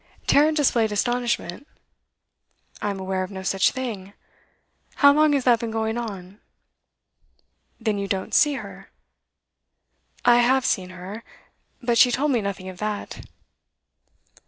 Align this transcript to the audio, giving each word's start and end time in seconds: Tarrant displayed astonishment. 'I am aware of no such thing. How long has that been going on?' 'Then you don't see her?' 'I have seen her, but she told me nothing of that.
Tarrant 0.25 0.57
displayed 0.57 0.91
astonishment. 0.91 1.67
'I 2.81 2.89
am 2.89 2.99
aware 2.99 3.21
of 3.21 3.29
no 3.29 3.43
such 3.43 3.69
thing. 3.69 4.13
How 4.95 5.13
long 5.13 5.33
has 5.33 5.43
that 5.43 5.59
been 5.59 5.69
going 5.69 5.95
on?' 5.95 6.39
'Then 7.79 7.99
you 7.99 8.07
don't 8.07 8.33
see 8.33 8.55
her?' 8.55 8.89
'I 10.25 10.37
have 10.37 10.65
seen 10.65 10.89
her, 10.89 11.23
but 11.83 11.99
she 11.99 12.09
told 12.09 12.31
me 12.31 12.41
nothing 12.41 12.67
of 12.67 12.79
that. 12.79 13.19